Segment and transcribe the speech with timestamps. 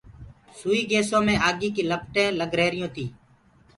[0.59, 3.05] سئي گيسو مي آگيٚ ڪيٚ لپٽينٚ لگ رهيريونٚ تي۔